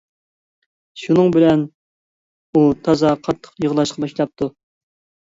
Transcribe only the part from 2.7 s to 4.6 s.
تازا قاتتىق يىغلاشقا باشلاپتۇ.